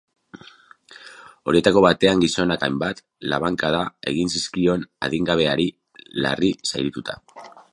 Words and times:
Horietako 1.51 1.83
batean 1.85 2.23
gizonak 2.23 2.65
hainbat 2.67 3.03
labankada 3.33 3.83
egin 4.13 4.33
zizkion 4.37 4.87
adingabeari, 5.09 5.69
larri 6.25 6.51
zaurituta. 6.73 7.21